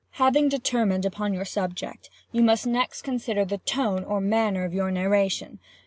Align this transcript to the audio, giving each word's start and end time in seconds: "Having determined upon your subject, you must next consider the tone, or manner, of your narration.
"Having 0.13 0.49
determined 0.49 1.05
upon 1.05 1.31
your 1.31 1.45
subject, 1.45 2.09
you 2.31 2.41
must 2.41 2.65
next 2.65 3.03
consider 3.03 3.45
the 3.45 3.59
tone, 3.59 4.03
or 4.03 4.19
manner, 4.19 4.65
of 4.65 4.73
your 4.73 4.89
narration. 4.89 5.59